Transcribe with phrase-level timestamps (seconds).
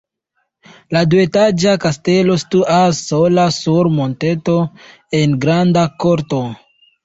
[0.95, 4.59] La duetaĝa kastelo situas sola sur monteto
[5.23, 6.45] en granda korto.